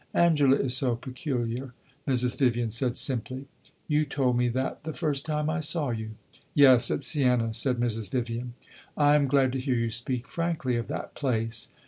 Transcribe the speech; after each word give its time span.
"Angela 0.15 0.55
is 0.55 0.75
so 0.75 0.95
peculiar," 0.95 1.75
Mrs. 2.07 2.35
Vivian 2.35 2.71
said, 2.71 2.97
simply. 2.97 3.45
"You 3.87 4.03
told 4.03 4.35
me 4.35 4.49
that 4.49 4.83
the 4.83 4.95
first 4.95 5.27
time 5.27 5.47
I 5.47 5.59
saw 5.59 5.91
you." 5.91 6.15
"Yes, 6.55 6.89
at 6.89 7.03
Siena," 7.03 7.53
said 7.53 7.75
Mrs. 7.77 8.09
Vivian. 8.09 8.55
"I 8.97 9.13
am 9.13 9.27
glad 9.27 9.51
to 9.51 9.59
hear 9.59 9.75
you 9.75 9.91
speak 9.91 10.27
frankly 10.27 10.75
of 10.75 10.87
that 10.87 11.13
place!" 11.13 11.69